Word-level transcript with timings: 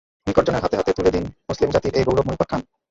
নিকটজনদের 0.27 0.63
হাতে 0.63 0.75
হাতে 0.77 0.91
তুলে 0.97 1.11
দিন 1.15 1.25
মুসলিম 1.49 1.69
জাতির 1.71 1.93
এ 1.95 2.01
গৌরবময় 2.07 2.37
উপাখ্যান। 2.37 2.61